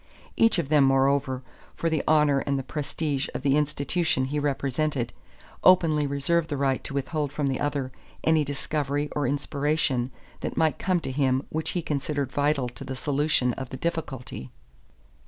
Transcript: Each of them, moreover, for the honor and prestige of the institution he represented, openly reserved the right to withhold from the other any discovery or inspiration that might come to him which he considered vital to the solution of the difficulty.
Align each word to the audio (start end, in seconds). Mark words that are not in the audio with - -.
Each 0.35 0.57
of 0.57 0.69
them, 0.69 0.83
moreover, 0.85 1.43
for 1.75 1.87
the 1.87 2.03
honor 2.07 2.39
and 2.39 2.67
prestige 2.67 3.27
of 3.35 3.43
the 3.43 3.55
institution 3.55 4.25
he 4.25 4.39
represented, 4.39 5.13
openly 5.63 6.07
reserved 6.07 6.49
the 6.49 6.57
right 6.57 6.83
to 6.85 6.95
withhold 6.95 7.31
from 7.31 7.45
the 7.45 7.59
other 7.59 7.91
any 8.23 8.43
discovery 8.43 9.09
or 9.15 9.27
inspiration 9.27 10.09
that 10.39 10.57
might 10.57 10.79
come 10.79 11.01
to 11.01 11.11
him 11.11 11.45
which 11.49 11.69
he 11.77 11.83
considered 11.83 12.31
vital 12.31 12.67
to 12.69 12.83
the 12.83 12.95
solution 12.95 13.53
of 13.53 13.69
the 13.69 13.77
difficulty. 13.77 14.49